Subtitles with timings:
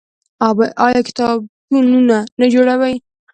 [0.45, 2.95] آیا دوی کتابتونونه نه جوړوي؟